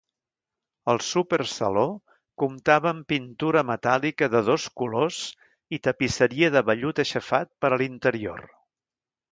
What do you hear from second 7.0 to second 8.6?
aixafat per a l'interior.